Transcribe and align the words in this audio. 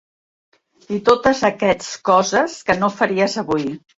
I 0.95 0.97
totes 1.09 1.41
aquests 1.51 1.91
coses 2.11 2.57
que 2.71 2.79
no 2.79 2.93
faries 2.97 3.39
avui. 3.47 3.71